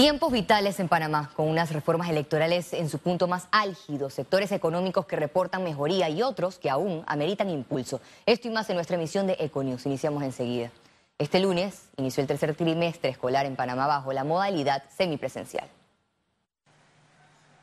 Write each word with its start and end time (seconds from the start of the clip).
Tiempos 0.00 0.32
vitales 0.32 0.80
en 0.80 0.88
Panamá, 0.88 1.30
con 1.36 1.46
unas 1.46 1.74
reformas 1.74 2.08
electorales 2.08 2.72
en 2.72 2.88
su 2.88 3.00
punto 3.00 3.28
más 3.28 3.48
álgido, 3.50 4.08
sectores 4.08 4.50
económicos 4.50 5.04
que 5.04 5.14
reportan 5.14 5.62
mejoría 5.62 6.08
y 6.08 6.22
otros 6.22 6.58
que 6.58 6.70
aún 6.70 7.04
ameritan 7.06 7.50
impulso. 7.50 8.00
Esto 8.24 8.48
y 8.48 8.50
más 8.50 8.70
en 8.70 8.76
nuestra 8.76 8.96
emisión 8.96 9.26
de 9.26 9.36
Econews. 9.38 9.84
Iniciamos 9.84 10.22
enseguida. 10.22 10.70
Este 11.18 11.38
lunes 11.38 11.82
inició 11.98 12.22
el 12.22 12.28
tercer 12.28 12.54
trimestre 12.54 13.10
escolar 13.10 13.44
en 13.44 13.56
Panamá 13.56 13.86
bajo 13.86 14.14
la 14.14 14.24
modalidad 14.24 14.84
semipresencial. 14.88 15.68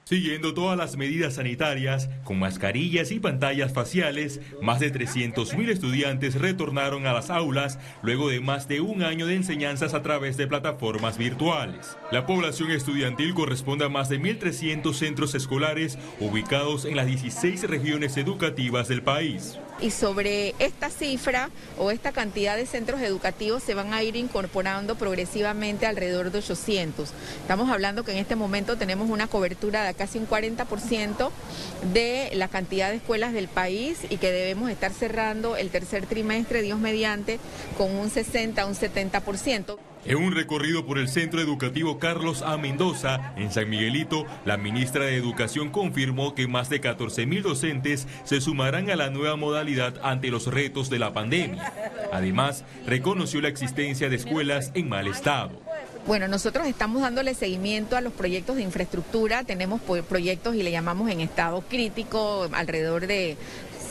Siguiendo 0.07 0.53
todas 0.53 0.77
las 0.77 0.95
medidas 0.95 1.33
sanitarias, 1.33 2.09
con 2.23 2.39
mascarillas 2.39 3.11
y 3.11 3.19
pantallas 3.19 3.73
faciales, 3.73 4.39
más 4.61 4.79
de 4.79 4.93
300.000 4.93 5.67
estudiantes 5.67 6.35
retornaron 6.35 7.05
a 7.05 7.11
las 7.11 7.29
aulas 7.29 7.77
luego 8.03 8.29
de 8.29 8.39
más 8.39 8.69
de 8.69 8.79
un 8.79 9.03
año 9.03 9.27
de 9.27 9.35
enseñanzas 9.35 9.93
a 9.93 10.03
través 10.03 10.37
de 10.37 10.47
plataformas 10.47 11.17
virtuales. 11.17 11.97
La 12.09 12.25
población 12.25 12.71
estudiantil 12.71 13.33
corresponde 13.33 13.83
a 13.83 13.89
más 13.89 14.07
de 14.07 14.21
1.300 14.21 14.93
centros 14.93 15.35
escolares 15.35 15.99
ubicados 16.21 16.85
en 16.85 16.95
las 16.95 17.07
16 17.07 17.69
regiones 17.69 18.15
educativas 18.15 18.87
del 18.87 19.03
país. 19.03 19.59
Y 19.79 19.91
sobre 19.91 20.55
esta 20.59 20.89
cifra 20.89 21.49
o 21.77 21.91
esta 21.91 22.11
cantidad 22.11 22.57
de 22.57 22.65
centros 22.65 23.01
educativos 23.01 23.61
se 23.61 23.75
van 23.75 23.93
a 23.93 24.01
ir 24.01 24.15
incorporando 24.15 24.95
progresivamente 24.95 25.85
alrededor 25.85 26.31
de 26.31 26.39
800. 26.39 27.09
Estamos 27.41 27.69
hablando 27.69 28.03
que 28.03 28.11
en 28.11 28.17
este 28.17 28.35
momento 28.35 28.77
tenemos 28.77 29.09
una 29.09 29.27
cobertura 29.27 29.83
de 29.83 29.93
casi 29.93 30.17
un 30.17 30.27
40% 30.27 31.29
de 31.93 32.31
la 32.33 32.47
cantidad 32.47 32.89
de 32.89 32.97
escuelas 32.97 33.33
del 33.33 33.47
país 33.47 33.99
y 34.09 34.17
que 34.17 34.31
debemos 34.31 34.71
estar 34.71 34.91
cerrando 34.91 35.55
el 35.55 35.69
tercer 35.69 36.05
trimestre, 36.07 36.61
Dios 36.61 36.79
mediante, 36.79 37.39
con 37.77 37.95
un 37.95 38.09
60, 38.09 38.65
un 38.65 38.73
70%. 38.73 39.77
En 40.07 40.15
un 40.15 40.33
recorrido 40.33 40.85
por 40.85 40.99
el 40.99 41.09
Centro 41.09 41.41
Educativo 41.41 41.99
Carlos 41.99 42.41
A. 42.41 42.57
Mendoza, 42.57 43.33
en 43.35 43.51
San 43.51 43.69
Miguelito, 43.69 44.25
la 44.45 44.55
ministra 44.55 45.03
de 45.03 45.17
Educación 45.17 45.69
confirmó 45.69 46.33
que 46.33 46.47
más 46.47 46.69
de 46.69 46.79
14 46.79 47.25
mil 47.25 47.43
docentes 47.43 48.07
se 48.23 48.39
sumarán 48.39 48.89
a 48.89 48.95
la 48.95 49.09
nueva 49.09 49.35
modalidad 49.35 49.95
ante 50.03 50.29
los 50.29 50.47
retos 50.47 50.89
de 50.89 50.99
la 50.99 51.11
pandemia. 51.11 51.73
Además, 52.13 52.63
reconoció 52.85 53.41
la 53.41 53.49
existencia 53.49 54.07
de 54.07 54.15
escuelas 54.15 54.71
en 54.75 54.87
mal 54.87 55.07
estado. 55.07 55.51
Bueno, 56.07 56.29
nosotros 56.29 56.67
estamos 56.67 57.01
dándole 57.01 57.33
seguimiento 57.33 57.97
a 57.97 58.01
los 58.01 58.13
proyectos 58.13 58.55
de 58.55 58.61
infraestructura, 58.61 59.43
tenemos 59.43 59.81
proyectos 60.07 60.55
y 60.55 60.63
le 60.63 60.71
llamamos 60.71 61.11
en 61.11 61.19
estado 61.19 61.59
crítico, 61.67 62.47
alrededor 62.53 63.07
de 63.07 63.35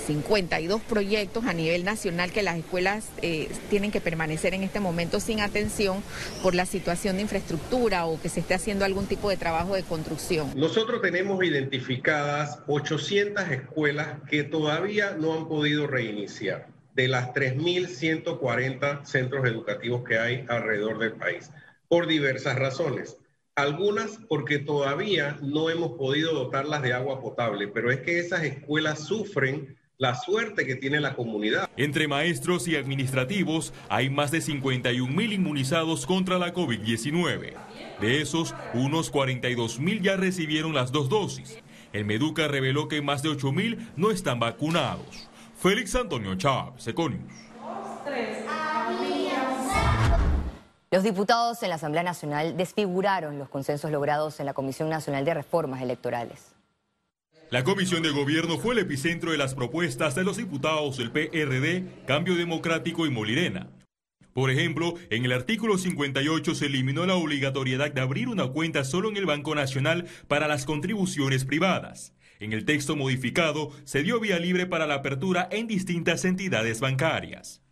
52 0.07 0.81
proyectos 0.83 1.45
a 1.47 1.53
nivel 1.53 1.85
nacional 1.85 2.31
que 2.33 2.43
las 2.43 2.57
escuelas 2.57 3.09
eh, 3.23 3.49
tienen 3.71 3.91
que 3.91 4.01
permanecer 4.01 4.55
en 4.55 4.62
este 4.62 4.81
momento 4.81 5.21
sin 5.21 5.41
atención 5.41 6.03
por 6.43 6.55
la 6.55 6.67
situación 6.67 7.17
de 7.17 7.23
infraestructura 7.23 8.07
o 8.07 8.21
que 8.21 8.29
se 8.29 8.41
esté 8.41 8.55
haciendo 8.55 8.84
algún 8.84 9.07
tipo 9.07 9.29
de 9.29 9.37
trabajo 9.37 9.75
de 9.75 9.83
construcción. 9.83 10.53
Nosotros 10.57 11.03
tenemos 11.03 11.43
identificadas 11.45 12.61
800 12.67 13.49
escuelas 13.51 14.21
que 14.31 14.45
todavía 14.45 15.12
no 15.12 15.34
han 15.34 15.49
podido 15.49 15.87
reiniciar 15.87 16.69
de 16.95 17.09
las 17.09 17.34
3.140 17.34 19.05
centros 19.05 19.47
educativos 19.47 20.03
que 20.05 20.19
hay 20.19 20.47
alrededor 20.49 20.99
del 20.99 21.12
país 21.12 21.51
por 21.89 22.07
diversas 22.07 22.59
razones. 22.59 23.19
Algunas 23.55 24.19
porque 24.29 24.59
todavía 24.59 25.39
no 25.43 25.71
hemos 25.71 25.93
podido 25.93 26.33
dotarlas 26.33 26.83
de 26.83 26.93
agua 26.93 27.21
potable, 27.21 27.69
pero 27.69 27.91
es 27.91 28.01
que 28.01 28.19
esas 28.19 28.45
escuelas 28.45 29.01
sufren 29.01 29.77
la 29.98 30.14
suerte 30.14 30.66
que 30.66 30.77
tiene 30.77 31.00
la 31.00 31.14
comunidad. 31.14 31.70
Entre 31.77 32.06
maestros 32.06 32.69
y 32.69 32.77
administrativos 32.77 33.72
hay 33.89 34.11
más 34.11 34.30
de 34.30 34.42
51 34.42 35.11
mil 35.12 35.33
inmunizados 35.33 36.05
contra 36.05 36.38
la 36.38 36.53
COVID-19. 36.53 37.55
De 38.00 38.20
esos, 38.20 38.55
unos 38.75 39.11
42 39.11 39.80
mil 39.80 40.03
ya 40.03 40.16
recibieron 40.16 40.75
las 40.75 40.92
dos 40.92 41.08
dosis. 41.08 41.58
El 41.92 42.05
Meduca 42.05 42.47
reveló 42.47 42.88
que 42.88 43.00
más 43.00 43.22
de 43.22 43.30
8 43.30 43.53
mil 43.53 43.88
no 43.97 44.11
están 44.11 44.38
vacunados. 44.38 45.30
Félix 45.56 45.94
Antonio 45.94 46.34
Chávez, 46.34 46.87
Econius. 46.87 47.22
Los 50.91 51.03
diputados 51.03 51.62
en 51.62 51.71
la 51.71 51.76
Asamblea 51.76 52.03
Nacional 52.03 52.56
desfiguraron 52.56 53.38
los 53.38 53.48
consensos 53.48 53.91
logrados 53.91 54.41
en 54.41 54.47
la 54.47 54.53
Comisión 54.53 54.91
Nacional 54.91 55.25
de 55.25 55.34
Reformas 55.34 55.81
Electorales. 55.81 56.56
La 57.49 57.62
Comisión 57.62 58.03
de 58.03 58.11
Gobierno 58.11 58.59
fue 58.59 58.75
el 58.75 58.81
epicentro 58.81 59.31
de 59.31 59.39
las 59.39 59.55
propuestas 59.55 60.17
de 60.17 60.25
los 60.25 60.37
diputados 60.37 60.97
del 60.97 61.12
PRD, 61.12 61.84
Cambio 62.05 62.34
Democrático 62.34 63.07
y 63.07 63.11
Molirena. 63.11 63.71
Por 64.33 64.51
ejemplo, 64.51 64.95
en 65.11 65.25
el 65.25 65.31
artículo 65.31 65.79
58 65.79 66.57
se 66.57 66.67
eliminó 66.67 67.07
la 67.07 67.15
obligatoriedad 67.15 67.93
de 67.93 68.01
abrir 68.01 68.29
una 68.29 68.49
cuenta 68.49 68.83
solo 68.83 69.09
en 69.11 69.17
el 69.17 69.27
Banco 69.27 69.55
Nacional 69.55 70.09
para 70.27 70.49
las 70.49 70.65
contribuciones 70.65 71.45
privadas. 71.45 72.15
En 72.41 72.53
el 72.53 72.65
texto 72.65 72.97
modificado 72.97 73.71
se 73.84 74.03
dio 74.03 74.19
vía 74.19 74.41
libre 74.41 74.67
para 74.67 74.89
la 74.89 74.97
apertura 74.97 75.49
en 75.53 75.69
distintas 75.69 76.25
entidades 76.25 76.81
bancarias. 76.81 77.63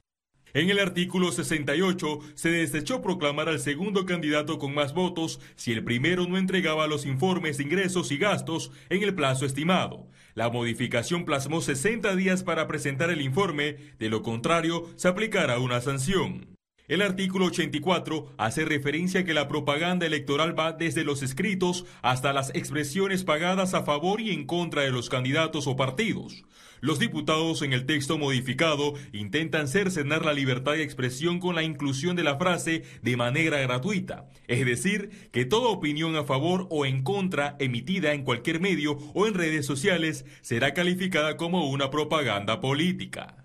En 0.55 0.71
el 0.71 0.79
artículo 0.79 1.33
68 1.33 2.21
se 2.37 2.49
desechó 2.49 3.03
proclamar 3.03 3.49
al 3.49 3.59
segundo 3.59 4.07
candidato 4.07 4.61
con 4.61 4.73
más 4.73 4.95
votos 4.95 5.41
si 5.57 5.73
el 5.73 5.83
primero 5.83 6.29
no 6.29 6.39
entregaba 6.39 6.87
los 6.87 7.07
informes 7.07 7.57
de 7.57 7.65
ingresos 7.65 8.13
y 8.13 8.19
gastos 8.19 8.71
en 8.89 9.03
el 9.03 9.17
plazo 9.17 9.47
estimado. 9.47 10.07
La 10.35 10.51
modificación 10.51 11.25
plasmó 11.25 11.61
60 11.61 12.15
días 12.15 12.45
para 12.45 12.69
presentar 12.69 13.11
el 13.11 13.21
informe, 13.21 13.79
de 13.99 14.09
lo 14.09 14.23
contrario 14.23 14.89
se 14.95 15.09
aplicará 15.09 15.59
una 15.59 15.81
sanción. 15.81 16.55
El 16.87 17.03
artículo 17.03 17.47
84 17.47 18.35
hace 18.37 18.65
referencia 18.65 19.21
a 19.21 19.25
que 19.25 19.35
la 19.35 19.49
propaganda 19.49 20.07
electoral 20.07 20.57
va 20.57 20.71
desde 20.73 21.03
los 21.03 21.23
escritos 21.25 21.85
hasta 22.03 22.33
las 22.33 22.55
expresiones 22.55 23.25
pagadas 23.25 23.75
a 23.75 23.83
favor 23.83 24.21
y 24.21 24.31
en 24.31 24.47
contra 24.47 24.83
de 24.83 24.93
los 24.93 25.09
candidatos 25.09 25.67
o 25.67 25.75
partidos. 25.75 26.45
Los 26.81 26.99
diputados 26.99 27.63
en 27.63 27.73
el 27.73 27.87
texto 27.87 28.19
modificado 28.19 28.95
intentan 29.13 29.69
cercenar 29.69 30.25
la 30.25 30.33
libertad 30.33 30.73
de 30.73 30.83
expresión 30.83 31.41
con 31.41 31.55
la 31.55 31.63
inclusión 31.63 32.17
de 32.17 32.25
la 32.25 32.37
frase 32.37 32.83
de 33.03 33.17
manera 33.17 33.59
gratuita, 33.59 34.29
es 34.49 34.65
decir, 34.65 35.11
que 35.33 35.45
toda 35.45 35.69
opinión 35.69 36.17
a 36.17 36.25
favor 36.25 36.67
o 36.71 36.87
en 36.87 37.03
contra 37.03 37.57
emitida 37.59 38.13
en 38.13 38.25
cualquier 38.25 38.61
medio 38.61 38.99
o 39.15 39.27
en 39.27 39.35
redes 39.35 39.67
sociales 39.67 40.25
será 40.43 40.75
calificada 40.75 41.37
como 41.37 41.69
una 41.69 41.91
propaganda 41.91 42.61
política. 42.61 43.44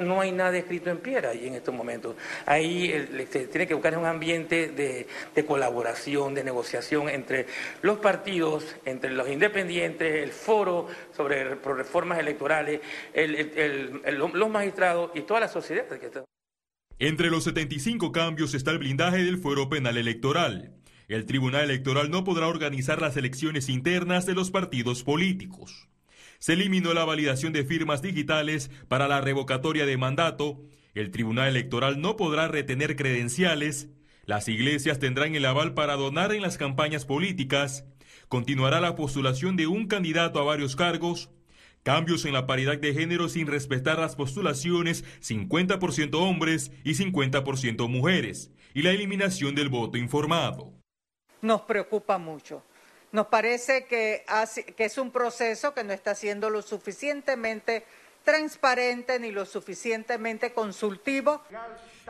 No 0.00 0.20
hay 0.20 0.32
nada 0.32 0.56
escrito 0.56 0.90
en 0.90 0.98
piedra 0.98 1.30
ahí 1.30 1.46
en 1.46 1.54
estos 1.54 1.74
momentos. 1.74 2.14
Ahí 2.46 2.90
se 3.30 3.46
tiene 3.46 3.66
que 3.66 3.74
buscar 3.74 3.96
un 3.98 4.06
ambiente 4.06 4.68
de, 4.68 5.44
colaboración, 5.44 6.34
de 6.34 6.44
negociación 6.44 7.08
entre 7.08 7.46
los 7.82 7.98
partidos, 7.98 8.76
entre 8.84 9.10
los 9.10 9.28
independientes, 9.28 10.22
el 10.22 10.30
foro 10.30 10.86
sobre 11.16 11.54
reformas 11.56 12.18
electorales, 12.18 12.80
los 13.14 14.50
magistrados 14.50 15.10
y 15.14 15.22
toda 15.22 15.40
la 15.40 15.48
sociedad. 15.48 15.86
Entre 16.98 17.30
los 17.30 17.44
75 17.44 18.12
cambios 18.12 18.54
está 18.54 18.70
el 18.70 18.78
blindaje 18.78 19.24
del 19.24 19.38
fuero 19.38 19.68
penal 19.68 19.96
electoral. 19.96 20.74
El 21.08 21.24
Tribunal 21.24 21.64
Electoral 21.64 22.10
no 22.10 22.22
podrá 22.22 22.48
organizar 22.48 23.00
las 23.00 23.16
elecciones 23.16 23.68
internas 23.68 24.26
de 24.26 24.34
los 24.34 24.50
partidos 24.50 25.02
políticos 25.02 25.88
se 26.38 26.54
eliminó 26.54 26.94
la 26.94 27.04
validación 27.04 27.52
de 27.52 27.64
firmas 27.64 28.02
digitales 28.02 28.70
para 28.88 29.08
la 29.08 29.20
revocatoria 29.20 29.86
de 29.86 29.96
mandato, 29.96 30.60
el 30.94 31.10
Tribunal 31.10 31.48
Electoral 31.48 32.00
no 32.00 32.16
podrá 32.16 32.48
retener 32.48 32.96
credenciales, 32.96 33.88
las 34.24 34.48
iglesias 34.48 34.98
tendrán 34.98 35.34
el 35.34 35.44
aval 35.44 35.74
para 35.74 35.96
donar 35.96 36.32
en 36.32 36.42
las 36.42 36.58
campañas 36.58 37.04
políticas, 37.04 37.84
continuará 38.28 38.80
la 38.80 38.94
postulación 38.94 39.56
de 39.56 39.66
un 39.66 39.86
candidato 39.86 40.38
a 40.38 40.44
varios 40.44 40.76
cargos, 40.76 41.30
cambios 41.82 42.24
en 42.24 42.34
la 42.34 42.46
paridad 42.46 42.78
de 42.78 42.92
género 42.92 43.28
sin 43.28 43.46
respetar 43.46 43.98
las 43.98 44.16
postulaciones 44.16 45.04
50% 45.20 46.14
hombres 46.14 46.72
y 46.84 46.92
50% 46.92 47.88
mujeres, 47.88 48.52
y 48.74 48.82
la 48.82 48.90
eliminación 48.90 49.54
del 49.54 49.68
voto 49.68 49.96
informado. 49.98 50.74
Nos 51.40 51.62
preocupa 51.62 52.18
mucho. 52.18 52.62
Nos 53.10 53.26
parece 53.28 53.86
que, 53.86 54.24
es 54.76 54.98
un 54.98 55.10
proceso 55.10 55.72
que 55.72 55.84
no 55.84 55.92
está 55.92 56.14
siendo 56.14 56.50
lo 56.50 56.62
suficientemente 56.62 57.84
transparente 58.24 59.18
ni 59.18 59.30
lo 59.30 59.46
suficientemente 59.46 60.52
consultivo. 60.52 61.42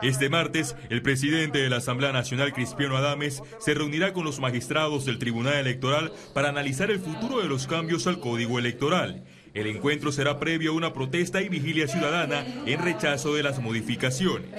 Este 0.01 0.27
martes, 0.29 0.75
el 0.89 1.01
presidente 1.01 1.59
de 1.59 1.69
la 1.69 1.77
Asamblea 1.77 2.11
Nacional, 2.11 2.51
Cristiano 2.51 2.97
Adames, 2.97 3.41
se 3.59 3.73
reunirá 3.73 4.11
con 4.11 4.25
los 4.25 4.41
magistrados 4.41 5.05
del 5.05 5.19
Tribunal 5.19 5.55
Electoral 5.55 6.11
para 6.33 6.49
analizar 6.49 6.91
el 6.91 6.99
futuro 6.99 7.39
de 7.41 7.47
los 7.47 7.67
cambios 7.67 8.05
al 8.05 8.19
Código 8.19 8.59
Electoral. 8.59 9.23
El 9.53 9.67
encuentro 9.67 10.11
será 10.11 10.39
previo 10.39 10.71
a 10.71 10.75
una 10.75 10.93
protesta 10.93 11.41
y 11.41 11.47
vigilia 11.47 11.87
ciudadana 11.87 12.45
en 12.65 12.81
rechazo 12.81 13.33
de 13.33 13.43
las 13.43 13.59
modificaciones. 13.59 14.49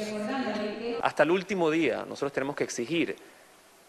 Hasta 1.03 1.23
el 1.23 1.31
último 1.31 1.71
día, 1.71 2.07
nosotros 2.09 2.33
tenemos 2.33 2.57
que 2.57 2.65
exigir 2.65 3.17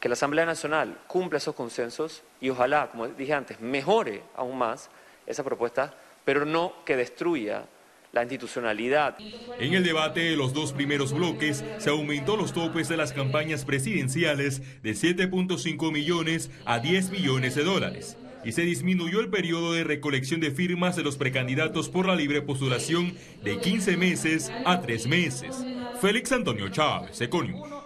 que 0.01 0.09
la 0.09 0.13
Asamblea 0.13 0.45
Nacional 0.45 0.98
cumpla 1.07 1.38
esos 1.38 1.56
consensos 1.56 2.24
y 2.42 2.50
ojalá, 2.50 2.89
como 2.89 3.07
dije 3.07 3.33
antes, 3.33 3.62
mejore 3.62 4.24
aún 4.36 4.57
más 4.57 4.89
esa 5.27 5.44
propuesta, 5.44 5.94
pero 6.25 6.44
no 6.44 6.74
que 6.83 6.98
destruya 6.98 7.65
la 8.12 8.24
institucionalidad. 8.24 9.15
En 9.59 9.74
el 9.75 9.83
debate 9.83 10.21
de 10.21 10.36
los 10.36 10.53
dos 10.53 10.74
primeros 10.74 11.13
bloques 11.13 11.63
se 11.77 11.89
aumentó 11.92 12.36
los 12.36 12.51
topes 12.51 12.89
de 12.89 12.98
las 12.98 13.13
campañas 13.13 13.63
presidenciales 13.63 14.81
de 14.81 14.92
7.5 14.92 15.92
millones 15.94 16.50
a 16.65 16.80
10 16.80 17.12
millones 17.12 17.53
de 17.53 17.63
dólares 17.63 18.18
y 18.44 18.53
se 18.53 18.63
disminuyó 18.63 19.19
el 19.19 19.30
periodo 19.30 19.74
de 19.74 19.83
recolección 19.83 20.42
de 20.42 20.50
firmas 20.50 20.95
de 20.95 21.03
los 21.03 21.15
precandidatos 21.15 21.89
por 21.89 22.07
la 22.07 22.15
libre 22.15 22.42
postulación 22.42 23.15
de 23.44 23.59
15 23.59 23.98
meses 23.98 24.51
a 24.65 24.81
3 24.81 25.06
meses. 25.06 25.63
Félix 26.01 26.31
Antonio 26.31 26.69
Chávez, 26.69 27.21
Econius. 27.21 27.80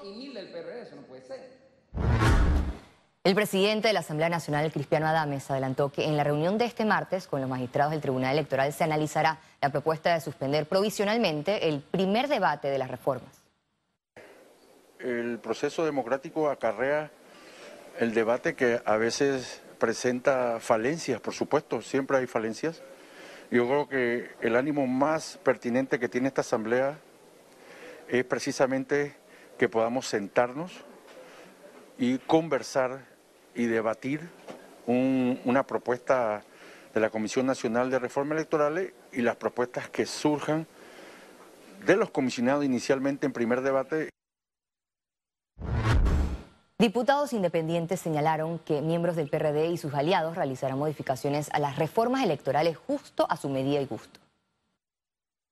El 3.26 3.34
presidente 3.34 3.88
de 3.88 3.94
la 3.96 4.02
Asamblea 4.02 4.30
Nacional, 4.30 4.72
Cristiano 4.72 5.08
Adames, 5.08 5.50
adelantó 5.50 5.92
que 5.92 6.06
en 6.06 6.16
la 6.16 6.24
reunión 6.24 6.60
de 6.60 6.66
este 6.66 6.86
martes 6.86 7.26
con 7.26 7.42
los 7.42 7.50
magistrados 7.50 7.92
del 7.92 8.00
Tribunal 8.00 8.34
Electoral 8.34 8.72
se 8.72 8.84
analizará 8.84 9.40
la 9.64 9.72
propuesta 9.72 10.14
de 10.14 10.22
suspender 10.22 10.68
provisionalmente 10.68 11.68
el 11.68 11.82
primer 11.82 12.28
debate 12.28 12.68
de 12.68 12.78
las 12.78 12.92
reformas. 12.92 13.42
El 15.00 15.40
proceso 15.40 15.84
democrático 15.84 16.52
acarrea 16.52 17.10
el 18.00 18.14
debate 18.14 18.54
que 18.54 18.80
a 18.86 18.96
veces 18.98 19.64
presenta 19.80 20.60
falencias, 20.60 21.20
por 21.20 21.34
supuesto, 21.34 21.82
siempre 21.82 22.18
hay 22.18 22.28
falencias. 22.28 22.84
Yo 23.50 23.66
creo 23.66 23.90
que 23.90 24.30
el 24.42 24.56
ánimo 24.56 24.86
más 24.86 25.40
pertinente 25.42 25.98
que 25.98 26.10
tiene 26.10 26.28
esta 26.28 26.42
Asamblea 26.42 27.00
es 28.08 28.24
precisamente 28.24 29.16
que 29.58 29.68
podamos 29.68 30.06
sentarnos 30.06 30.72
y 31.98 32.20
conversar 32.20 33.15
y 33.56 33.66
debatir 33.66 34.22
una 34.88 35.66
propuesta 35.66 36.44
de 36.94 37.00
la 37.00 37.10
Comisión 37.10 37.46
Nacional 37.46 37.90
de 37.90 38.00
Reforma 38.00 38.36
Electorales 38.36 38.94
y 39.12 39.22
las 39.22 39.36
propuestas 39.36 39.90
que 39.90 40.06
surjan 40.06 40.68
de 41.86 41.96
los 41.96 42.10
comisionados 42.10 42.66
inicialmente 42.66 43.26
en 43.26 43.34
primer 43.34 43.62
debate. 43.62 44.10
Diputados 46.78 47.34
independientes 47.34 48.02
señalaron 48.02 48.60
que 48.60 48.82
miembros 48.82 49.16
del 49.16 49.30
PRD 49.30 49.72
y 49.72 49.78
sus 49.78 49.94
aliados 49.94 50.36
realizarán 50.36 50.78
modificaciones 50.78 51.50
a 51.54 51.60
las 51.60 51.78
reformas 51.78 52.24
electorales 52.24 52.78
justo 52.78 53.26
a 53.30 53.38
su 53.38 53.50
medida 53.50 53.82
y 53.82 53.86
gusto. 53.86 54.20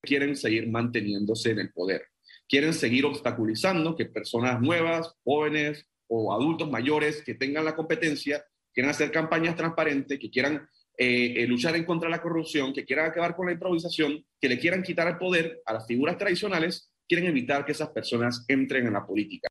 Quieren 0.02 0.36
seguir 0.36 0.70
manteniéndose 0.70 1.52
en 1.52 1.60
el 1.60 1.72
poder. 1.72 2.04
Quieren 2.48 2.74
seguir 2.74 3.06
obstaculizando 3.06 3.96
que 3.96 4.06
personas 4.06 4.60
nuevas, 4.60 5.16
jóvenes, 5.24 5.88
o 6.16 6.32
adultos 6.32 6.70
mayores 6.70 7.24
que 7.24 7.34
tengan 7.34 7.66
la 7.66 7.76
competencia, 7.76 8.46
quieran 8.72 8.92
hacer 8.92 9.12
campañas 9.12 9.56
transparentes, 9.56 10.20
que 10.20 10.30
quieran 10.30 10.70
eh, 10.96 11.34
eh, 11.38 11.48
luchar 11.48 11.76
en 11.76 11.86
contra 11.86 12.08
de 12.08 12.16
la 12.16 12.22
corrupción, 12.22 12.72
que 12.72 12.86
quieran 12.86 13.08
acabar 13.08 13.36
con 13.36 13.48
la 13.48 13.54
improvisación, 13.54 14.24
que 14.40 14.48
le 14.48 14.60
quieran 14.60 14.84
quitar 14.84 15.08
el 15.08 15.18
poder 15.18 15.64
a 15.66 15.74
las 15.74 15.88
figuras 15.88 16.18
tradicionales, 16.20 16.92
quieren 17.08 17.26
evitar 17.28 17.66
que 17.66 17.72
esas 17.72 17.90
personas 17.90 18.46
entren 18.48 18.86
en 18.86 18.94
la 18.94 19.04
política. 19.04 19.48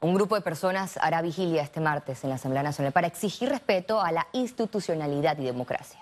Un 0.00 0.14
grupo 0.14 0.36
de 0.36 0.40
personas 0.40 0.96
hará 1.02 1.20
vigilia 1.20 1.62
este 1.62 1.80
martes 1.80 2.24
en 2.24 2.30
la 2.30 2.36
Asamblea 2.36 2.62
Nacional 2.62 2.92
para 2.92 3.08
exigir 3.08 3.50
respeto 3.50 4.00
a 4.00 4.10
la 4.10 4.26
institucionalidad 4.32 5.38
y 5.38 5.44
democracia. 5.44 6.00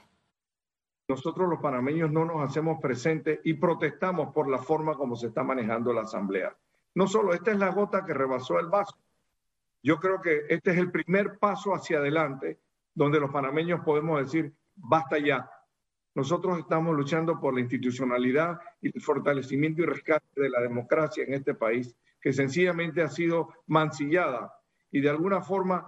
Nosotros 1.09 1.49
los 1.49 1.61
panameños 1.61 2.13
no 2.13 2.25
nos 2.25 2.49
hacemos 2.49 2.79
presentes 2.81 3.41
y 3.43 3.55
protestamos 3.55 4.33
por 4.33 4.49
la 4.49 4.59
forma 4.59 4.97
como 4.97 5.17
se 5.17 5.29
está 5.29 5.43
manejando 5.43 5.93
la 5.93 6.03
Asamblea. 6.03 6.57
No 6.97 7.07
solo, 7.07 7.35
esta 7.35 7.51
es 7.53 7.59
la 7.59 7.69
gota 7.69 8.07
que 8.07 8.15
rebasó 8.15 8.59
el 8.59 8.69
vaso. 8.69 8.97
Yo 9.83 10.01
creo 10.01 10.19
que 10.23 10.45
este 10.49 10.71
es 10.71 10.79
el 10.79 10.91
primer 10.91 11.39
paso 11.39 11.75
hacia 11.75 11.99
adelante 11.99 12.59
donde 12.95 13.21
los 13.21 13.31
panameños 13.31 13.83
podemos 13.85 14.19
decir, 14.19 14.51
basta 14.75 15.19
ya. 15.19 15.49
Nosotros 16.15 16.59
estamos 16.59 16.97
luchando 16.97 17.39
por 17.39 17.53
la 17.53 17.61
institucionalidad 17.61 18.59
y 18.81 18.97
el 18.97 19.03
fortalecimiento 19.03 19.83
y 19.83 19.85
rescate 19.85 20.41
de 20.41 20.49
la 20.49 20.63
democracia 20.63 21.25
en 21.25 21.35
este 21.35 21.55
país, 21.55 21.95
que 22.19 22.33
sencillamente 22.33 23.03
ha 23.03 23.09
sido 23.09 23.53
mancillada 23.67 24.55
y 24.91 25.03
de 25.03 25.11
alguna 25.11 25.43
forma 25.43 25.87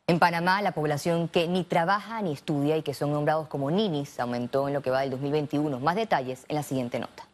En 0.09 0.19
Panamá, 0.19 0.63
la 0.63 0.73
población 0.73 1.29
que 1.29 1.47
ni 1.49 1.65
trabaja 1.65 2.23
ni 2.23 2.33
estudia 2.33 2.79
y 2.79 2.83
que 2.83 2.95
son 2.95 3.13
nombrados 3.13 3.47
como 3.47 3.71
ninis 3.71 4.19
aumentó 4.19 4.67
en 4.67 4.73
lo 4.73 4.81
que 4.81 4.89
va 4.89 5.03
del 5.03 5.11
2021. 5.11 5.81
Más 5.81 5.97
detalles 5.97 6.47
en 6.49 6.57
la 6.57 6.63
siguiente 6.63 6.99
nota. 6.99 7.29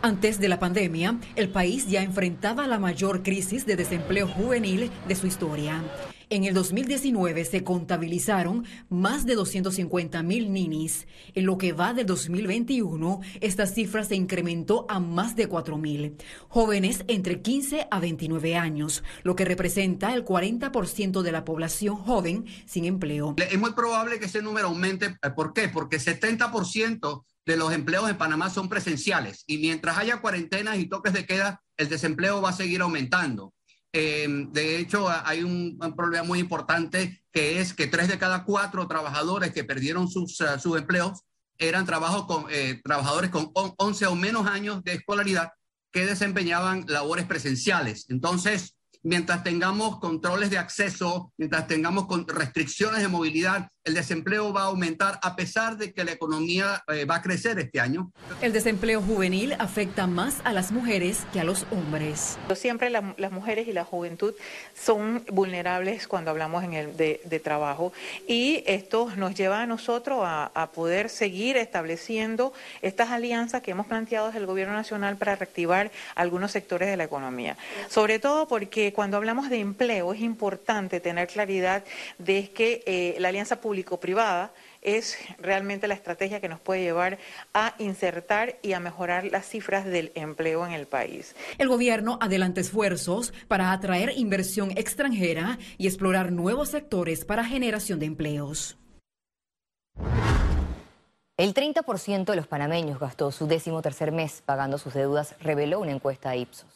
Antes 0.00 0.40
de 0.40 0.48
la 0.48 0.58
pandemia, 0.58 1.18
el 1.36 1.50
país 1.50 1.86
ya 1.86 2.02
enfrentaba 2.02 2.66
la 2.66 2.78
mayor 2.78 3.22
crisis 3.22 3.66
de 3.66 3.76
desempleo 3.76 4.26
juvenil 4.26 4.90
de 5.06 5.14
su 5.14 5.26
historia. 5.26 5.82
En 6.32 6.44
el 6.44 6.54
2019 6.54 7.44
se 7.44 7.64
contabilizaron 7.64 8.64
más 8.88 9.26
de 9.26 9.34
250 9.34 10.22
mil 10.22 10.52
ninis. 10.52 11.08
En 11.34 11.44
lo 11.44 11.58
que 11.58 11.72
va 11.72 11.92
del 11.92 12.06
2021, 12.06 13.20
esta 13.40 13.66
cifra 13.66 14.04
se 14.04 14.14
incrementó 14.14 14.86
a 14.88 15.00
más 15.00 15.34
de 15.34 15.48
4 15.48 15.76
mil. 15.76 16.16
Jóvenes 16.46 17.02
entre 17.08 17.42
15 17.42 17.88
a 17.90 17.98
29 17.98 18.54
años, 18.54 19.02
lo 19.24 19.34
que 19.34 19.44
representa 19.44 20.14
el 20.14 20.24
40% 20.24 21.22
de 21.22 21.32
la 21.32 21.44
población 21.44 21.96
joven 21.96 22.46
sin 22.64 22.84
empleo. 22.84 23.34
Es 23.36 23.58
muy 23.58 23.72
probable 23.72 24.20
que 24.20 24.26
ese 24.26 24.40
número 24.40 24.68
aumente. 24.68 25.16
¿Por 25.34 25.52
qué? 25.52 25.68
Porque 25.68 25.96
70% 25.96 27.24
de 27.44 27.56
los 27.56 27.72
empleos 27.72 28.08
en 28.08 28.16
Panamá 28.16 28.50
son 28.50 28.68
presenciales 28.68 29.42
y 29.48 29.58
mientras 29.58 29.98
haya 29.98 30.20
cuarentenas 30.20 30.78
y 30.78 30.86
toques 30.86 31.12
de 31.12 31.26
queda, 31.26 31.60
el 31.76 31.88
desempleo 31.88 32.40
va 32.40 32.50
a 32.50 32.52
seguir 32.52 32.82
aumentando. 32.82 33.52
Em, 33.92 34.52
de 34.52 34.78
hecho, 34.78 35.08
hay 35.08 35.42
un, 35.42 35.78
problema 35.96 36.22
muy 36.24 36.38
importante 36.38 37.24
que 37.32 37.60
es 37.60 37.74
que 37.74 37.86
tres 37.86 38.08
de 38.08 38.18
cada 38.18 38.44
cuatro 38.44 38.86
trabajadores 38.86 39.52
que 39.52 39.64
perdieron 39.64 40.08
sus, 40.08 40.36
sus 40.36 40.78
empleos 40.78 41.22
eran 41.58 41.86
eh, 42.50 42.80
trabajadores 42.82 43.30
con 43.30 43.52
11 43.54 44.06
o 44.06 44.14
menos 44.14 44.46
años 44.46 44.82
de 44.82 44.94
escolaridad 44.94 45.52
que 45.92 46.06
desempeñaban 46.06 46.84
labores 46.88 47.26
presenciales. 47.26 48.06
Entonces, 48.08 48.76
mientras 49.02 49.42
tengamos 49.42 49.98
controles 49.98 50.50
de 50.50 50.58
acceso, 50.58 51.32
mientras 51.36 51.66
tengamos 51.66 52.06
restricciones 52.28 53.02
de 53.02 53.08
movilidad, 53.08 53.68
el 53.90 53.94
desempleo 53.94 54.52
va 54.52 54.62
a 54.62 54.64
aumentar 54.66 55.18
a 55.20 55.34
pesar 55.34 55.76
de 55.76 55.92
que 55.92 56.04
la 56.04 56.12
economía 56.12 56.84
eh, 56.86 57.04
va 57.06 57.16
a 57.16 57.22
crecer 57.22 57.58
este 57.58 57.80
año. 57.80 58.12
El 58.40 58.52
desempleo 58.52 59.02
juvenil 59.02 59.56
afecta 59.58 60.06
más 60.06 60.36
a 60.44 60.52
las 60.52 60.70
mujeres 60.70 61.26
que 61.32 61.40
a 61.40 61.44
los 61.44 61.66
hombres. 61.72 62.38
Siempre 62.54 62.88
las 62.90 63.32
mujeres 63.32 63.66
y 63.66 63.72
la 63.72 63.84
juventud 63.84 64.32
son 64.80 65.24
vulnerables 65.28 66.06
cuando 66.06 66.30
hablamos 66.30 66.62
en 66.62 66.74
el 66.74 66.96
de, 66.96 67.40
trabajo 67.42 67.92
y 68.28 68.62
esto 68.66 69.10
nos 69.16 69.34
lleva 69.34 69.62
a 69.62 69.66
nosotros 69.66 70.20
a, 70.22 70.52
a, 70.54 70.70
poder 70.70 71.08
seguir 71.08 71.56
estableciendo 71.56 72.52
estas 72.82 73.08
alianzas 73.10 73.62
que 73.62 73.72
hemos 73.72 73.86
planteado 73.86 74.26
desde 74.26 74.38
el 74.38 74.46
Gobierno 74.46 74.74
Nacional 74.74 75.16
para 75.16 75.34
reactivar 75.34 75.90
algunos 76.14 76.52
sectores 76.52 76.88
de 76.88 76.96
la 76.96 77.04
economía. 77.04 77.56
Sobre 77.88 78.18
todo 78.20 78.46
porque 78.46 78.92
cuando 78.92 79.16
hablamos 79.16 79.48
de 79.48 79.58
empleo 79.58 80.12
es 80.12 80.20
importante 80.20 81.00
tener 81.00 81.26
claridad 81.26 81.82
de 82.18 82.50
que 82.50 82.82
eh, 82.86 83.16
la 83.18 83.30
alianza 83.30 83.60
público-privada 83.80 84.52
es 84.82 85.16
realmente 85.38 85.88
la 85.88 85.94
estrategia 85.94 86.40
que 86.40 86.48
nos 86.48 86.60
puede 86.60 86.82
llevar 86.82 87.18
a 87.54 87.74
insertar 87.78 88.58
y 88.62 88.72
a 88.72 88.80
mejorar 88.80 89.24
las 89.24 89.46
cifras 89.46 89.84
del 89.84 90.12
empleo 90.14 90.66
en 90.66 90.72
el 90.72 90.86
país. 90.86 91.34
El 91.58 91.68
gobierno 91.68 92.18
adelanta 92.20 92.60
esfuerzos 92.60 93.32
para 93.48 93.72
atraer 93.72 94.12
inversión 94.16 94.70
extranjera 94.72 95.58
y 95.78 95.86
explorar 95.86 96.32
nuevos 96.32 96.70
sectores 96.70 97.24
para 97.24 97.44
generación 97.44 97.98
de 97.98 98.06
empleos. 98.06 98.76
El 101.36 101.54
30% 101.54 102.24
de 102.24 102.36
los 102.36 102.46
panameños 102.46 102.98
gastó 102.98 103.32
su 103.32 103.46
décimo 103.46 103.80
tercer 103.80 104.12
mes 104.12 104.42
pagando 104.44 104.76
sus 104.76 104.92
deudas, 104.92 105.36
reveló 105.40 105.80
una 105.80 105.92
encuesta 105.92 106.30
de 106.30 106.38
Ipsos. 106.38 106.68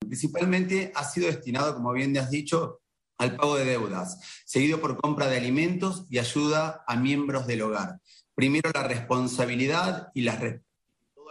Principalmente 0.00 0.90
ha 0.94 1.04
sido 1.04 1.26
destinado, 1.26 1.74
como 1.74 1.92
bien 1.92 2.16
has 2.16 2.30
dicho, 2.30 2.80
al 3.18 3.36
pago 3.36 3.56
de 3.56 3.64
deudas, 3.64 4.18
seguido 4.44 4.80
por 4.80 5.00
compra 5.00 5.28
de 5.28 5.36
alimentos 5.36 6.04
y 6.10 6.18
ayuda 6.18 6.84
a 6.86 6.96
miembros 6.96 7.46
del 7.46 7.62
hogar. 7.62 8.00
Primero 8.34 8.70
la 8.74 8.82
responsabilidad 8.82 10.08
y 10.14 10.22
la, 10.22 10.38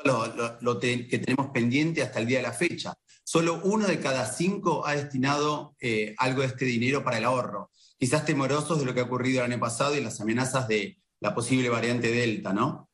todo 0.04 0.60
lo, 0.62 0.80
que 0.80 1.20
tenemos 1.24 1.48
pendiente 1.52 2.02
hasta 2.02 2.20
el 2.20 2.28
día 2.28 2.38
de 2.38 2.44
la 2.44 2.54
fecha. 2.54 2.94
Solo 3.24 3.62
uno 3.64 3.88
de 3.88 4.00
cada 4.00 4.26
cinco 4.26 4.86
ha 4.86 4.96
destinado 4.96 5.76
eh, 5.80 6.14
algo 6.18 6.42
de 6.42 6.48
este 6.48 6.66
dinero 6.66 7.04
para 7.04 7.18
el 7.18 7.26
ahorro, 7.26 7.72
quizás 7.98 8.26
temorosos 8.26 8.80
de 8.80 8.86
lo 8.86 8.94
que 8.94 9.00
ha 9.00 9.06
ocurrido 9.06 9.44
el 9.44 9.52
año 9.52 9.62
pasado 9.62 9.96
y 9.96 10.02
las 10.02 10.20
amenazas 10.20 10.68
de 10.68 10.98
la 11.20 11.34
posible 11.34 11.70
variante 11.70 12.12
Delta, 12.12 12.52
¿no? 12.52 12.90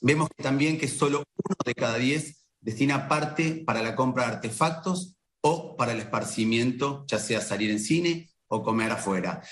Vemos 0.00 0.28
también 0.36 0.78
que 0.78 0.88
solo 0.88 1.18
uno 1.18 1.56
de 1.64 1.74
cada 1.74 1.96
diez 1.96 2.46
destina 2.60 3.08
parte 3.08 3.62
para 3.66 3.82
la 3.82 3.94
compra 3.94 4.24
de 4.26 4.32
artefactos 4.34 5.16
o 5.42 5.76
para 5.76 5.92
el 5.92 6.00
esparcimiento, 6.00 7.04
ya 7.06 7.18
sea 7.18 7.42
salir 7.42 7.70
en 7.70 7.80
cine 7.80 8.30
o 8.54 8.62
comer 8.62 8.92
afuera. 8.92 9.42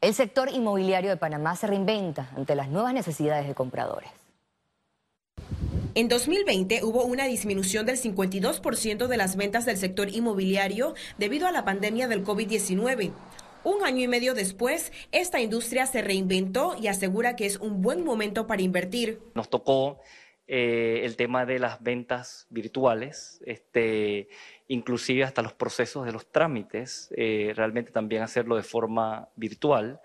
El 0.00 0.14
sector 0.14 0.48
inmobiliario 0.52 1.10
de 1.10 1.16
Panamá 1.16 1.54
se 1.56 1.66
reinventa 1.66 2.30
ante 2.36 2.54
las 2.54 2.68
nuevas 2.68 2.92
necesidades 2.92 3.46
de 3.46 3.54
compradores. 3.54 4.10
En 5.94 6.08
2020 6.08 6.84
hubo 6.84 7.04
una 7.04 7.26
disminución 7.26 7.86
del 7.86 7.96
52% 7.96 9.06
de 9.06 9.16
las 9.16 9.36
ventas 9.36 9.64
del 9.64 9.76
sector 9.76 10.08
inmobiliario 10.08 10.94
debido 11.18 11.46
a 11.46 11.52
la 11.52 11.64
pandemia 11.64 12.08
del 12.08 12.24
COVID-19. 12.24 13.12
Un 13.64 13.84
año 13.84 14.02
y 14.04 14.08
medio 14.08 14.34
después, 14.34 14.92
esta 15.10 15.40
industria 15.40 15.86
se 15.86 16.02
reinventó 16.02 16.76
y 16.80 16.86
asegura 16.86 17.34
que 17.34 17.46
es 17.46 17.58
un 17.58 17.82
buen 17.82 18.04
momento 18.04 18.46
para 18.46 18.62
invertir. 18.62 19.20
Nos 19.34 19.50
tocó 19.50 20.00
eh, 20.50 21.02
el 21.04 21.16
tema 21.16 21.44
de 21.44 21.58
las 21.58 21.82
ventas 21.82 22.46
virtuales, 22.48 23.42
este, 23.44 24.28
inclusive 24.68 25.24
hasta 25.24 25.42
los 25.42 25.52
procesos 25.54 26.04
de 26.06 26.12
los 26.12 26.30
trámites, 26.30 27.12
eh, 27.16 27.52
realmente 27.56 27.90
también 27.90 28.22
hacerlo 28.22 28.56
de 28.56 28.62
forma 28.62 29.28
virtual. 29.36 30.00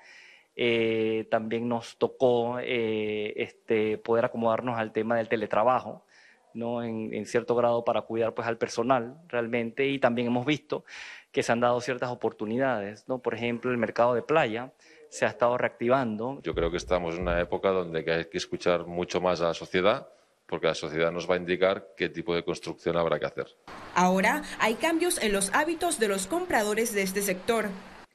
Eh, 0.56 1.28
también 1.32 1.68
nos 1.68 1.98
tocó 1.98 2.60
este, 2.60 3.98
poder 3.98 4.26
acomodarnos 4.26 4.78
al 4.78 4.92
tema 4.92 5.18
del 5.18 5.28
teletrabajo, 5.28 6.06
¿no? 6.54 6.84
En, 6.84 7.26
cierto 7.26 7.56
grado 7.56 7.84
para 7.84 8.02
cuidar 8.04 8.34
pues, 8.34 8.48
al 8.48 8.58
personal 8.58 9.18
realmente, 9.28 9.88
y 9.88 10.00
también 10.00 10.28
hemos 10.28 10.46
visto 10.46 10.86
que 11.32 11.42
se 11.42 11.52
han 11.52 11.60
dado 11.60 11.82
ciertas 11.82 12.12
oportunidades, 12.12 13.08
¿no? 13.08 13.20
por 13.20 13.34
ejemplo, 13.34 13.72
el 13.72 13.78
mercado 13.78 14.14
de 14.14 14.22
playa 14.22 14.72
se 15.10 15.26
ha 15.26 15.30
estado 15.30 15.58
reactivando. 15.58 16.40
Yo 16.44 16.54
creo 16.54 16.70
que 16.70 16.78
estamos 16.78 17.16
en 17.16 17.22
una 17.22 17.42
época 17.42 17.70
donde 17.70 18.00
hay 18.12 18.26
que 18.26 18.38
escuchar 18.38 18.86
mucho 18.86 19.20
más 19.20 19.42
a 19.42 19.46
la 19.46 19.54
sociedad 19.54 20.08
porque 20.54 20.68
la 20.68 20.76
sociedad 20.76 21.12
nos 21.12 21.28
va 21.28 21.34
a 21.34 21.38
indicar 21.40 21.96
qué 21.98 22.10
tipo 22.10 22.36
de 22.36 22.44
construcción 22.44 22.96
habrá 22.96 23.20
que 23.20 23.26
hacer. 23.26 23.48
Ahora 23.96 24.44
hay 24.60 24.76
cambios 24.76 25.18
en 25.18 25.34
los 25.34 25.50
hábitos 25.52 25.98
de 25.98 26.08
los 26.08 26.28
compradores 26.28 26.94
de 26.94 27.02
este 27.02 27.24
sector. 27.24 27.70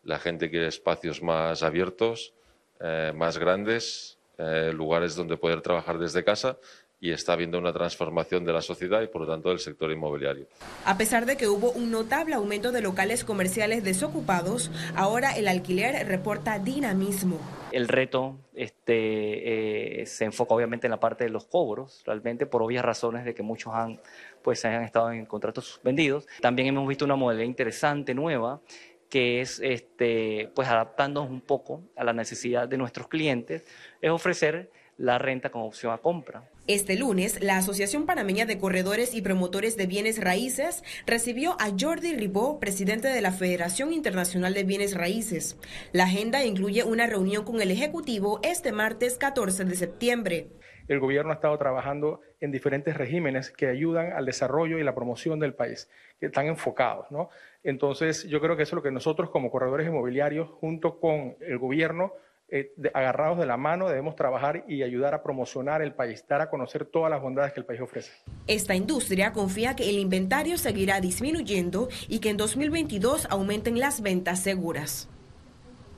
La 0.04 0.20
gente 0.20 0.48
quiere 0.48 0.68
espacios 0.68 1.20
más 1.20 1.64
abiertos, 1.64 2.34
eh, 2.78 3.12
más 3.12 3.38
grandes, 3.38 4.20
eh, 4.38 4.70
lugares 4.72 5.16
donde 5.16 5.36
poder 5.36 5.62
trabajar 5.62 5.98
desde 5.98 6.22
casa 6.22 6.60
y 7.00 7.12
está 7.12 7.34
habiendo 7.34 7.58
una 7.58 7.72
transformación 7.72 8.44
de 8.44 8.52
la 8.52 8.60
sociedad 8.60 9.00
y 9.02 9.06
por 9.06 9.22
lo 9.22 9.28
tanto 9.28 9.50
del 9.50 9.60
sector 9.60 9.90
inmobiliario. 9.92 10.46
A 10.84 10.98
pesar 10.98 11.26
de 11.26 11.36
que 11.36 11.46
hubo 11.46 11.70
un 11.72 11.90
notable 11.90 12.34
aumento 12.34 12.72
de 12.72 12.82
locales 12.82 13.24
comerciales 13.24 13.84
desocupados, 13.84 14.70
ahora 14.96 15.36
el 15.36 15.46
alquiler 15.46 16.06
reporta 16.06 16.58
dinamismo. 16.58 17.38
El 17.70 17.86
reto 17.86 18.38
este, 18.54 20.00
eh, 20.02 20.06
se 20.06 20.24
enfoca 20.24 20.54
obviamente 20.54 20.86
en 20.86 20.90
la 20.90 21.00
parte 21.00 21.24
de 21.24 21.30
los 21.30 21.44
cobros, 21.44 22.02
realmente 22.04 22.46
por 22.46 22.62
obvias 22.62 22.84
razones 22.84 23.24
de 23.24 23.34
que 23.34 23.42
muchos 23.42 23.74
han, 23.74 24.00
pues, 24.42 24.64
han 24.64 24.82
estado 24.82 25.12
en 25.12 25.26
contratos 25.26 25.66
suspendidos. 25.66 26.26
También 26.40 26.68
hemos 26.68 26.88
visto 26.88 27.04
una 27.04 27.16
modalidad 27.16 27.44
interesante, 27.44 28.14
nueva, 28.14 28.60
que 29.08 29.40
es 29.40 29.60
este, 29.60 30.50
pues 30.54 30.68
adaptándonos 30.68 31.30
un 31.30 31.40
poco 31.40 31.82
a 31.96 32.04
la 32.04 32.12
necesidad 32.12 32.68
de 32.68 32.76
nuestros 32.76 33.08
clientes, 33.08 33.64
es 34.00 34.10
ofrecer 34.10 34.70
la 34.96 35.18
renta 35.18 35.50
como 35.50 35.66
opción 35.66 35.92
a 35.92 35.98
compra. 35.98 36.48
Este 36.68 36.98
lunes, 36.98 37.42
la 37.42 37.56
Asociación 37.56 38.04
Panameña 38.04 38.44
de 38.44 38.58
Corredores 38.58 39.14
y 39.14 39.22
Promotores 39.22 39.78
de 39.78 39.86
Bienes 39.86 40.22
Raíces 40.22 40.84
recibió 41.06 41.52
a 41.52 41.70
Jordi 41.80 42.14
Ribó, 42.14 42.60
presidente 42.60 43.08
de 43.08 43.22
la 43.22 43.32
Federación 43.32 43.90
Internacional 43.90 44.52
de 44.52 44.64
Bienes 44.64 44.94
Raíces. 44.94 45.58
La 45.92 46.04
agenda 46.04 46.44
incluye 46.44 46.84
una 46.84 47.06
reunión 47.06 47.46
con 47.46 47.62
el 47.62 47.70
Ejecutivo 47.70 48.38
este 48.42 48.72
martes 48.72 49.16
14 49.16 49.64
de 49.64 49.76
septiembre. 49.76 50.48
El 50.88 51.00
gobierno 51.00 51.30
ha 51.30 51.36
estado 51.36 51.56
trabajando 51.56 52.20
en 52.38 52.52
diferentes 52.52 52.94
regímenes 52.98 53.50
que 53.50 53.68
ayudan 53.68 54.12
al 54.12 54.26
desarrollo 54.26 54.78
y 54.78 54.84
la 54.84 54.94
promoción 54.94 55.40
del 55.40 55.54
país, 55.54 55.88
que 56.20 56.26
están 56.26 56.48
enfocados. 56.48 57.10
¿no? 57.10 57.30
Entonces, 57.62 58.24
yo 58.24 58.42
creo 58.42 58.58
que 58.58 58.64
eso 58.64 58.76
es 58.76 58.76
lo 58.76 58.82
que 58.82 58.90
nosotros 58.90 59.30
como 59.30 59.50
corredores 59.50 59.86
inmobiliarios, 59.86 60.50
junto 60.50 61.00
con 61.00 61.34
el 61.40 61.56
gobierno, 61.56 62.12
eh, 62.50 62.72
agarrados 62.94 63.38
de 63.38 63.44
la 63.44 63.58
mano 63.58 63.88
debemos 63.88 64.16
trabajar 64.16 64.64
y 64.66 64.82
ayudar 64.82 65.12
a 65.12 65.22
promocionar 65.22 65.82
el 65.82 65.92
país, 65.94 66.24
dar 66.26 66.40
a 66.40 66.48
conocer 66.48 66.86
todas 66.86 67.10
las 67.10 67.20
bondades 67.20 67.52
que 67.52 67.60
el 67.60 67.66
país 67.66 67.80
ofrece. 67.80 68.10
Esta 68.46 68.74
industria 68.74 69.32
confía 69.32 69.76
que 69.76 69.90
el 69.90 69.98
inventario 69.98 70.56
seguirá 70.56 71.00
disminuyendo 71.00 71.88
y 72.08 72.20
que 72.20 72.30
en 72.30 72.38
2022 72.38 73.26
aumenten 73.30 73.78
las 73.78 74.00
ventas 74.00 74.40
seguras. 74.40 75.08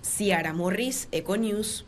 Ciara 0.02 0.52
Morris, 0.52 1.08
Econews. 1.12 1.86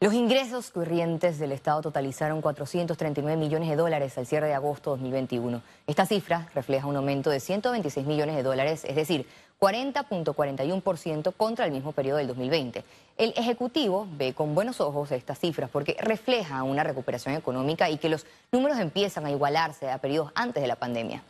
Los 0.00 0.14
ingresos 0.14 0.70
corrientes 0.70 1.40
del 1.40 1.50
Estado 1.50 1.82
totalizaron 1.82 2.40
439 2.40 3.36
millones 3.36 3.68
de 3.68 3.74
dólares 3.74 4.16
al 4.16 4.26
cierre 4.26 4.46
de 4.46 4.54
agosto 4.54 4.90
de 4.90 4.98
2021. 4.98 5.60
Esta 5.88 6.06
cifra 6.06 6.48
refleja 6.54 6.86
un 6.86 6.94
aumento 6.94 7.30
de 7.30 7.40
126 7.40 8.06
millones 8.06 8.36
de 8.36 8.44
dólares, 8.44 8.84
es 8.84 8.94
decir, 8.94 9.26
40.41% 9.58 11.34
contra 11.36 11.64
el 11.64 11.72
mismo 11.72 11.90
periodo 11.90 12.18
del 12.18 12.28
2020. 12.28 12.84
El 13.16 13.34
Ejecutivo 13.36 14.06
ve 14.12 14.34
con 14.34 14.54
buenos 14.54 14.80
ojos 14.80 15.10
estas 15.10 15.40
cifras 15.40 15.68
porque 15.68 15.96
refleja 15.98 16.62
una 16.62 16.84
recuperación 16.84 17.34
económica 17.34 17.90
y 17.90 17.98
que 17.98 18.08
los 18.08 18.24
números 18.52 18.78
empiezan 18.78 19.26
a 19.26 19.32
igualarse 19.32 19.90
a 19.90 19.98
periodos 19.98 20.30
antes 20.36 20.62
de 20.62 20.68
la 20.68 20.76
pandemia. 20.76 21.24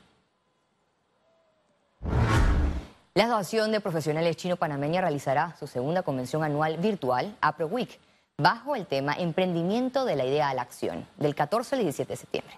La 3.14 3.24
Asociación 3.24 3.72
de 3.72 3.80
Profesionales 3.80 4.36
Chino-Panameña 4.36 5.00
realizará 5.00 5.56
su 5.58 5.66
segunda 5.66 6.02
convención 6.02 6.44
anual 6.44 6.76
virtual, 6.76 7.34
APROWEEK, 7.40 7.98
bajo 8.40 8.76
el 8.76 8.86
tema 8.86 9.14
Emprendimiento 9.18 10.04
de 10.04 10.14
la 10.14 10.24
Idea 10.24 10.48
a 10.48 10.54
la 10.54 10.62
Acción, 10.62 11.04
del 11.16 11.34
14 11.34 11.74
al 11.74 11.82
17 11.82 12.12
de 12.12 12.16
septiembre. 12.16 12.54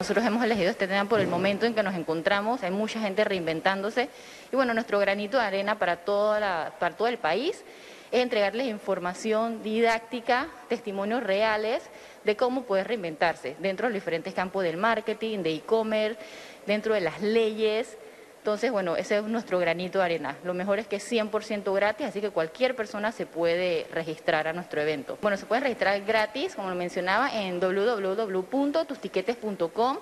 Nosotros 0.00 0.26
hemos 0.26 0.42
elegido 0.42 0.70
este 0.70 0.88
tema 0.88 1.08
por 1.08 1.20
el 1.20 1.28
momento 1.28 1.66
en 1.66 1.74
que 1.74 1.84
nos 1.84 1.94
encontramos, 1.94 2.64
hay 2.64 2.72
mucha 2.72 2.98
gente 2.98 3.22
reinventándose 3.22 4.10
y 4.52 4.56
bueno, 4.56 4.74
nuestro 4.74 4.98
granito 4.98 5.38
de 5.38 5.44
arena 5.44 5.78
para, 5.78 5.98
toda 5.98 6.72
todo 6.98 7.06
el 7.06 7.18
país 7.18 7.64
es 8.10 8.22
entregarles 8.22 8.66
información 8.66 9.62
didáctica, 9.62 10.48
testimonios 10.68 11.22
reales 11.22 11.84
de 12.24 12.36
cómo 12.36 12.64
poder 12.64 12.88
reinventarse 12.88 13.56
dentro 13.60 13.86
de 13.86 13.92
los 13.92 14.02
diferentes 14.02 14.34
campos 14.34 14.64
del 14.64 14.76
marketing, 14.76 15.44
de 15.44 15.54
e-commerce, 15.54 16.18
dentro 16.66 16.92
de 16.92 17.00
las 17.00 17.22
leyes, 17.22 17.96
entonces, 18.44 18.70
bueno, 18.70 18.94
ese 18.94 19.16
es 19.16 19.24
nuestro 19.24 19.58
granito 19.58 20.00
de 20.00 20.04
arena. 20.04 20.36
Lo 20.44 20.52
mejor 20.52 20.78
es 20.78 20.86
que 20.86 20.96
es 20.96 21.10
100% 21.10 21.74
gratis, 21.74 22.06
así 22.06 22.20
que 22.20 22.28
cualquier 22.28 22.76
persona 22.76 23.10
se 23.10 23.24
puede 23.24 23.86
registrar 23.90 24.46
a 24.46 24.52
nuestro 24.52 24.82
evento. 24.82 25.16
Bueno, 25.22 25.38
se 25.38 25.46
puede 25.46 25.62
registrar 25.62 25.98
gratis, 26.02 26.54
como 26.54 26.68
lo 26.68 26.76
mencionaba, 26.76 27.34
en 27.34 27.58
www.tustiquetes.com. 27.58 29.98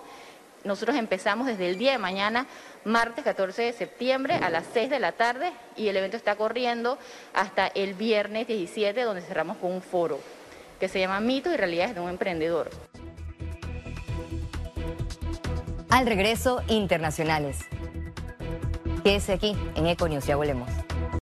Nosotros 0.64 0.96
empezamos 0.96 1.46
desde 1.46 1.70
el 1.70 1.78
día 1.78 1.92
de 1.92 1.98
mañana, 1.98 2.48
martes 2.82 3.22
14 3.22 3.62
de 3.62 3.72
septiembre, 3.74 4.34
a 4.34 4.50
las 4.50 4.64
6 4.72 4.90
de 4.90 4.98
la 4.98 5.12
tarde, 5.12 5.52
y 5.76 5.86
el 5.86 5.96
evento 5.96 6.16
está 6.16 6.34
corriendo 6.34 6.98
hasta 7.34 7.68
el 7.68 7.94
viernes 7.94 8.48
17, 8.48 9.02
donde 9.02 9.22
cerramos 9.22 9.58
con 9.58 9.70
un 9.70 9.82
foro 9.82 10.18
que 10.80 10.88
se 10.88 10.98
llama 10.98 11.20
Mitos 11.20 11.54
y 11.54 11.56
Realidades 11.56 11.94
de 11.94 12.00
un 12.00 12.10
Emprendedor. 12.10 12.70
Al 15.90 16.06
regreso, 16.06 16.60
internacionales. 16.66 17.60
Quédese 19.02 19.32
aquí 19.32 19.56
en 19.74 19.86
Econius, 19.86 20.26
ya 20.26 20.36
volvemos. 20.36 20.68